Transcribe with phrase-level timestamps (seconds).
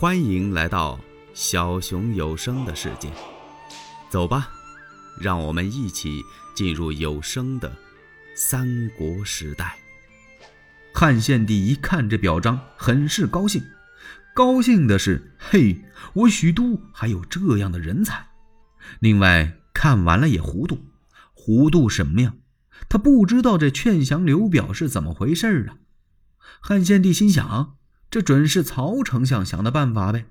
[0.00, 0.98] 欢迎来到
[1.34, 3.12] 小熊有声的世界，
[4.08, 4.48] 走吧，
[5.20, 6.22] 让我们一起
[6.54, 7.70] 进入有声的
[8.34, 9.76] 三国时代。
[10.94, 13.62] 汉献帝一看这表彰，很是高兴。
[14.34, 15.84] 高兴的是，嘿，
[16.14, 18.28] 我许都还有这样的人才。
[19.00, 20.78] 另外，看完了也糊涂，
[21.34, 22.36] 糊涂什么呀？
[22.88, 25.76] 他不知道这劝降刘表是怎么回事啊！
[26.58, 27.76] 汉献帝心想。
[28.10, 30.26] 这准是曹丞相想的办法呗，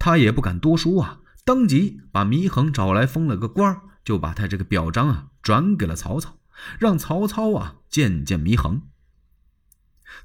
[0.00, 6.40] 他也不敢多说啊，当即把祢衡找来封了个官就把他这个表彰啊转给了曹操，
[6.78, 8.82] 让曹操啊见见祢衡。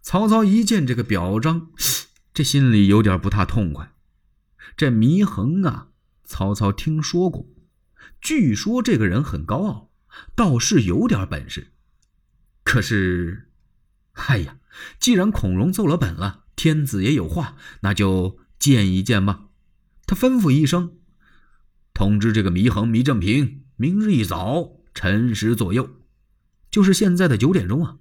[0.02, 1.68] 曹操一见这个表彰，
[2.34, 3.94] 这心里有点不太痛快。
[4.76, 5.90] 这祢衡啊，
[6.24, 7.46] 曹操听说过，
[8.20, 9.90] 据说这个人很高傲，
[10.36, 11.72] 倒是有点本事。
[12.64, 13.52] 可是，
[14.14, 14.58] 哎呀，
[15.00, 16.46] 既然孔融奏了本了。
[16.60, 19.46] 天子也有话，那就见一见吧。
[20.06, 20.98] 他吩咐一声，
[21.94, 25.90] 通知这个祢衡、祢正平，明日一早辰时左右，
[26.70, 28.00] 就是现在的九点钟啊，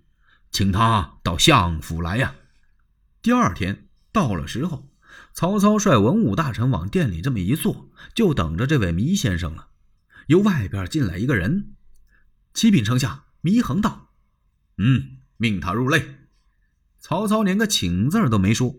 [0.50, 2.34] 请他到相府来呀。
[3.22, 4.90] 第二天到了时候，
[5.32, 9.68] 曹操率文武大臣往店里这么一坐，就等着这位祢先生了。
[10.26, 11.76] 由外边进来一个人，
[12.54, 14.10] 启禀丞相，祢衡道
[14.78, 16.16] ：“嗯，命他入内。”
[17.00, 18.76] 曹操连个请字都没说，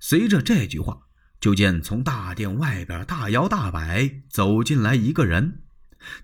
[0.00, 1.00] 随着这句话，
[1.40, 5.60] 就见从大殿外边大摇大摆走进来一个人。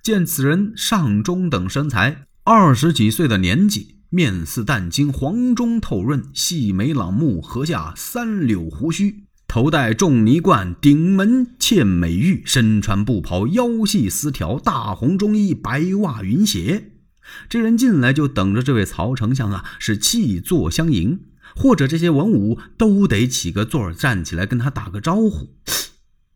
[0.03, 16.93] 见此人上中等身材，二十几岁的年纪，面似淡金，黄中透润，细眉朗目，颌下三绺胡须，头戴重泥冠，顶门嵌美玉，身穿布袍，腰系丝条，大红中衣，白袜云鞋。
[17.49, 25.57] 这人进来就等着这位曹丞相啊，是弃座相迎，或者这些文武都得起个座站起来跟他打个招呼。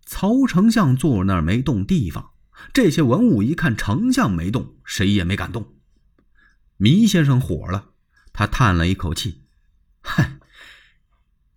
[0.04, 2.30] 曹丞相坐那儿没动地方，
[2.72, 5.74] 这些文武一看丞相没动，谁也没敢动。
[6.78, 7.90] 糜先生火了，
[8.32, 9.42] 他叹了一口气
[10.00, 10.38] ：“嗨，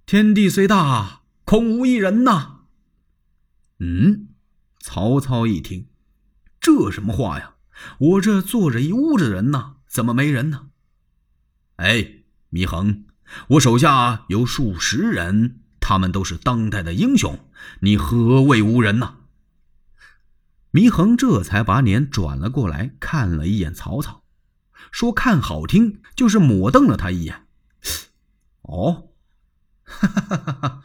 [0.05, 2.61] 天地虽大，空无一人呐。”
[3.79, 4.29] 嗯，
[4.79, 5.87] 曹操一听，
[6.59, 7.55] 这什么话呀？
[7.97, 10.67] 我这坐着一屋子人呢，怎么没人呢？
[11.77, 13.05] 哎，祢衡，
[13.49, 17.39] 我手下有数十人，他们都是当代的英雄，
[17.81, 19.15] 你何谓无人呢？
[20.71, 24.23] 祢衡这才把脸转了过来，看了一眼曹操，
[24.91, 27.47] 说：“看好听，就是抹瞪了他一眼。”
[28.61, 29.09] 哦，
[29.83, 30.81] 哈哈哈哈！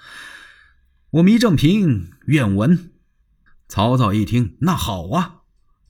[1.10, 2.92] 我祢正平愿闻。
[3.68, 5.42] 曹操一听，那好啊。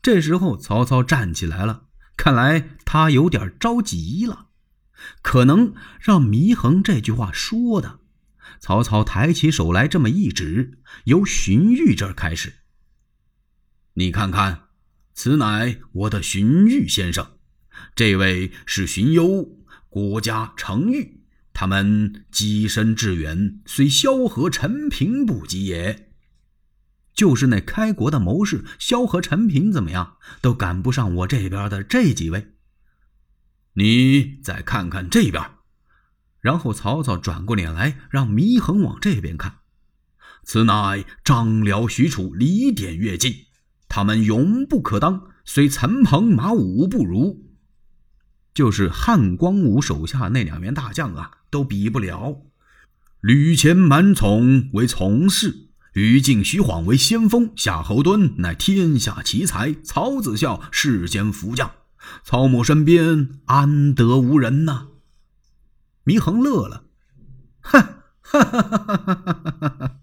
[0.04, 4.48] 这时候，曹操站起来了，看来他有点着急了，
[5.22, 8.00] 可能让祢衡这句话说的。
[8.60, 12.52] 曹操抬起手来，这么一指，由荀彧这儿开始。
[13.94, 14.64] 你看看，
[15.14, 17.38] 此乃我的荀彧先生，
[17.96, 19.56] 这位是荀攸、
[19.88, 21.22] 郭嘉、程昱，
[21.54, 26.13] 他们跻身致远，虽萧何、陈平不及也。
[27.14, 32.54] 就是那开国的谋士萧何、陈平怎么样，都赶不上我这边的这几位。
[33.74, 35.42] 你再看看这边，
[36.40, 39.58] 然后曹操转过脸来，让祢衡往这边看。
[40.42, 43.34] 此乃张辽、许褚、李典、乐进，
[43.88, 47.44] 他们勇不可当，虽陈鹏、马武不如，
[48.52, 52.42] 就是汉光武手下那两员大将啊，都比不了。
[53.20, 55.70] 吕虔、满宠为从事。
[55.94, 61.70] 于禁、徐晃为先锋，夏侯惇乃天下奇才，曹子孝世间福将，
[62.24, 64.88] 曹某身边安得无人呐？
[66.04, 66.84] 祢衡乐了，
[67.60, 67.80] 哼，
[68.22, 70.00] 哈哈哈哈哈哈！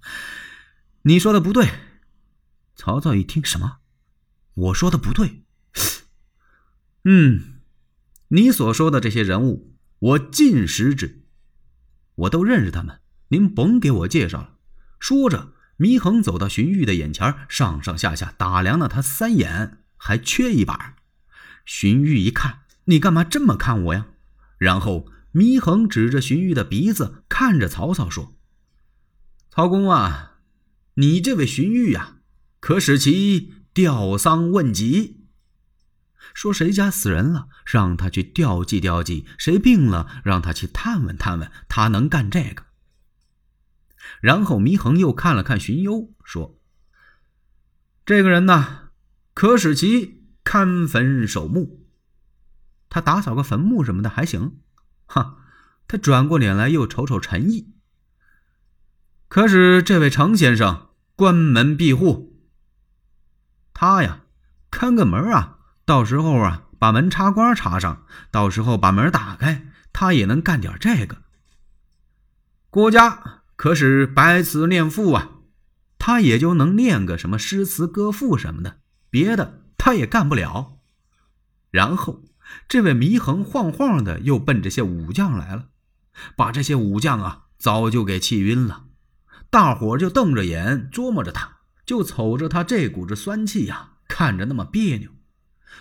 [1.02, 1.68] 你说的不对。
[2.74, 3.80] 曹操一听，什么？
[4.54, 5.44] 我说的不对？
[7.04, 7.60] 嗯，
[8.30, 11.26] 你所说的这些人物，我尽识之，
[12.16, 14.54] 我都认识他们，您甭给我介绍了。
[14.98, 15.52] 说着。
[15.82, 20.94] 祢衡走到荀彧的眼前，上上下下打量了他三眼，还缺一把。
[21.66, 24.06] 荀彧一看，你干嘛这么看我呀？
[24.60, 28.36] 然后祢衡指着荀彧的鼻子，看着曹操说
[29.50, 30.34] ：“曹公啊，
[30.94, 32.18] 你这位荀彧呀，
[32.60, 35.26] 可使其吊丧问疾？
[36.36, 41.52] 说谁家死人了，让他去吊祭吊祭；谁病了，让他去探问探问。
[41.68, 42.66] 他能干这个。”
[44.22, 46.60] 然后祢衡又看了看荀攸，说
[48.06, 48.90] ：“这个人呢，
[49.34, 51.86] 可使其看坟守墓。
[52.90, 54.60] 他打扫个坟墓什么的还行。
[55.06, 55.38] 哈，
[55.88, 57.74] 他转过脸来又瞅瞅陈毅。
[59.28, 62.38] 可使这位程先生关门闭户，
[63.74, 64.24] 他呀
[64.70, 71.22] 看个门啊，到时候啊把门插关插上，到时候把门打开，他也能干点这个。
[72.70, 75.34] 郭家可是白词念赋啊，
[76.00, 78.80] 他也就能念个什么诗词歌赋什么的，
[79.12, 80.80] 别的他也干不了。
[81.70, 82.24] 然后
[82.68, 85.68] 这位祢衡晃晃的又奔这些武将来了，
[86.36, 88.86] 把这些武将啊早就给气晕了。
[89.52, 95.12] 大伙就瞪着眼琢磨着他，就瞅着他这股子酸气呀，看着那么别扭。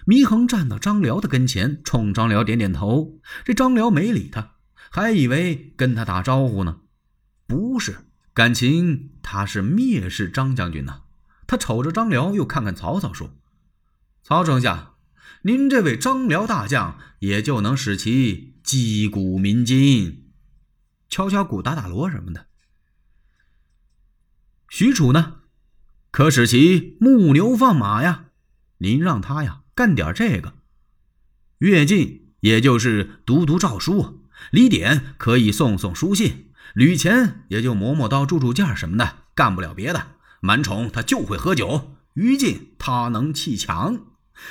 [0.06, 3.18] 祢衡站到张辽的跟前，冲张辽点点头。
[3.42, 4.56] 这张辽没理他，
[4.90, 6.80] 还以为跟他打招呼呢。
[7.50, 11.02] 不是，感情他是蔑视张将军呢。
[11.48, 13.36] 他瞅着张辽，又看看曹操，说
[14.22, 14.94] ：“曹丞相，
[15.42, 20.30] 您这位张辽大将，也就能使其击鼓鸣金，
[21.08, 22.46] 敲敲鼓、打打锣什么的。”
[24.70, 25.40] 许褚呢，
[26.12, 28.26] 可使其牧牛放马呀？
[28.78, 30.54] 您让他呀干点这个。
[31.58, 34.22] 乐进也就是读读诏书，
[34.52, 40.12] 李典可以送送书信，吕虔也就磨磨刀、铸铸件什么的，干不了别的。
[40.40, 44.00] 满宠他就会喝酒，于禁他能砌墙，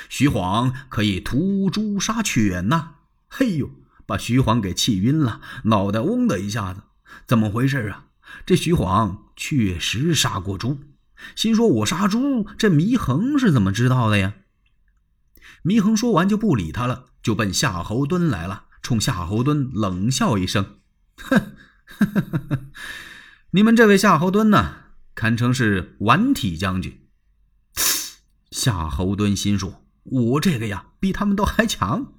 [0.08, 2.94] 徐晃可以屠猪杀犬呐。
[3.28, 3.70] 嘿呦，
[4.06, 6.82] 把徐晃给气晕了，脑袋嗡的一下子，
[7.26, 8.06] 怎么回事啊？
[8.46, 10.78] 这徐晃确实杀过猪，
[11.34, 14.34] 心说：“我杀猪，这祢衡是怎么知道的呀？”
[15.64, 20.78] 祢衡说完就不理他了，就奔夏侯惇来了，冲夏侯惇冷笑一声
[21.22, 21.52] ：“哼，
[23.52, 24.76] 你们这位夏侯惇呢，
[25.14, 27.06] 堪称是顽体将军。”
[28.50, 32.12] 夏侯惇心说：“我这个呀，比他们都还强，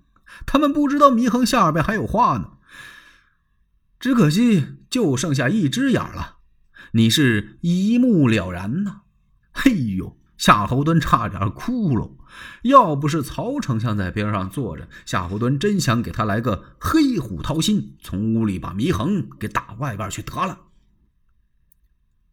[0.46, 2.58] 他们不知道祢衡下边还有话呢。”
[4.00, 6.38] 只可惜，就剩下一只眼了。
[6.94, 9.02] 你是一目了然呐！
[9.52, 12.10] 嘿呦，夏侯惇差点哭了。
[12.64, 20.58] 要不是曹丞相在边上坐着，夏侯惇真想给他来个黑虎掏心，从屋里把祢衡给打外边去得了。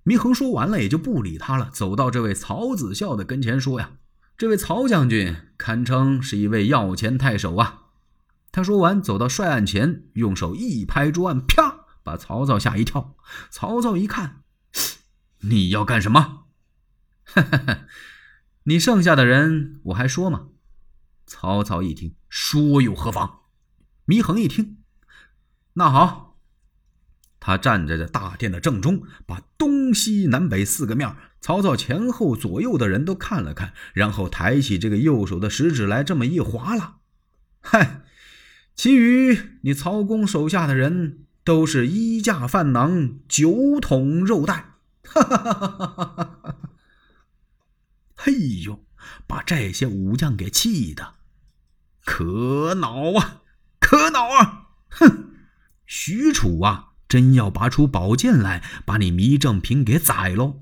[0.06, 3.90] 祢衡说完了，也就不理他了，走到这位曹子孝的跟前说：“呀，
[4.38, 7.88] 这位曹将军堪称是一位要钱太守啊。”
[8.50, 13.16] 他说完，走到帅案前，用手一拍桌案，啪，把曹操吓一跳。
[13.50, 14.44] 曹操一看，
[15.40, 16.46] 你要干什么？
[17.34, 17.86] 哈哈哈，
[18.64, 20.48] 你剩下的人我还说吗？
[21.26, 23.40] 曹操一听，说又何妨？
[24.06, 24.78] 祢衡一听，
[25.74, 26.38] 那好，
[27.38, 36.96] 他站在这大殿的正中，把东西南北四个面，曹操前后左右的人都看了看，然后抬起这个右手的食指来，这么一划拉，
[37.60, 38.02] 嗨。
[38.74, 46.37] 其余你曹公手下的人都是衣架饭囊、酒桶肉袋，哈哈哈哈哈哈！
[48.28, 48.84] 嘿呦，
[49.26, 51.14] 把这些武将给气的
[52.04, 53.40] 可恼啊，
[53.80, 54.66] 可恼啊！
[54.90, 55.30] 哼，
[55.86, 60.60] 许褚啊，真要拔出宝剑来把你糜正平给宰喽！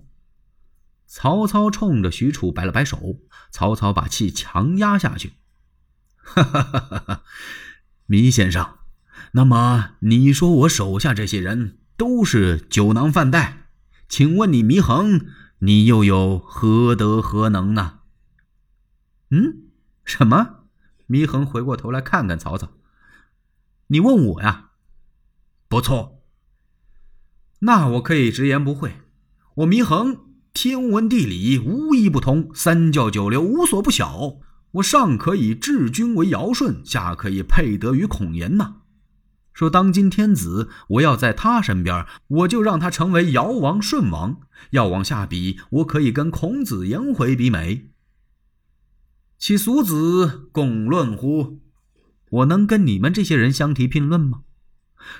[1.08, 3.16] 曹操冲着许褚摆了摆手，
[3.50, 5.32] 曹操把气强压下去，
[6.18, 7.22] 哈哈哈哈哈！
[8.06, 8.74] 糜先生，
[9.32, 13.66] 那么你说我手下这些人都是酒囊饭袋，
[14.08, 15.26] 请问你祢衡，
[15.60, 18.00] 你又有何德何能呢？
[19.30, 19.62] 嗯？
[20.04, 20.64] 什么？
[21.08, 22.68] 祢衡回过头来看看曹操，
[23.86, 24.70] 你问我呀？
[25.68, 26.22] 不错，
[27.60, 29.00] 那我可以直言不讳，
[29.54, 34.38] 我祢衡天文地理无一不通，三教九流无所不晓。
[34.72, 38.82] 我上可以治君为尧舜，下可以配得于孔颜呐。
[39.56, 44.42] 说当今天子，我要在他身边，我就让他成为尧王、舜王。
[44.72, 47.88] 要往下比，我可以跟孔子、颜回比美。
[49.38, 51.62] 其俗子共论乎？
[52.28, 54.42] 我能跟你们这些人相提并论吗？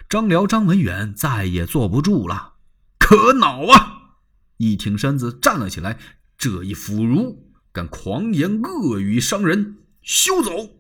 [0.07, 2.57] 张辽、张文远再也坐不住了，
[2.99, 4.19] 可恼啊！
[4.59, 5.99] 一挺身子站了起来，
[6.37, 7.51] 这一腐儒！
[7.73, 10.76] 敢狂言恶语伤人，休走！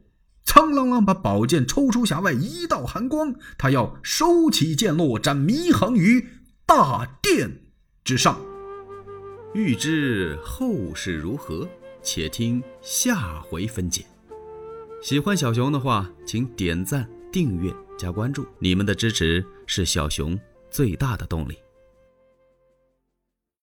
[0.46, 6.26] 苍啷啷把宝剑抽出匣外，一道寒光，他要收起剑落，斩祢衡于
[6.64, 7.50] 大殿
[8.04, 8.40] 之上。
[9.52, 11.68] 欲知后事如何，
[12.02, 14.06] 且听下回分解。
[15.02, 20.38] 喜欢小熊的话，请点赞、订阅、加关注，你们的支持是小熊
[20.70, 21.58] 最大的动力。